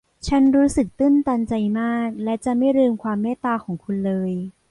[0.27, 4.31] ฉันรู้สึกตื้นตันใจมากและจะไม่ลืมความเมตตาของคุณเลย